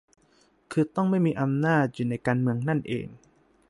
[0.71, 3.07] คือต้องไม่มีอำนาจอยู่ในการเมืองนั่นเอง